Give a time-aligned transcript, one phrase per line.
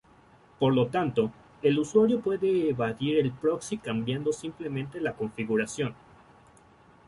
[0.57, 1.29] Por lo tanto,
[1.61, 5.93] el usuario puede evadir el proxy cambiando simplemente la configuración.